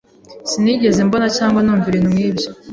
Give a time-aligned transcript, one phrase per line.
[0.49, 2.47] Sinigeze mbona cyangwa numva ibintu nk'ibyo.